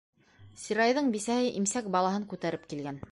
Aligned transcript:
Сирайҙың 0.61 1.11
бисәһе 1.17 1.53
имсәк 1.61 1.91
балаһын 1.97 2.29
күтәреп 2.33 2.69
килгән. 2.73 3.03